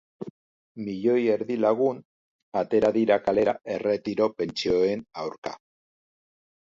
[0.85, 1.99] Milioi erdi lagun
[2.63, 5.55] atera dira kalera erretiro-pentsioen aurka.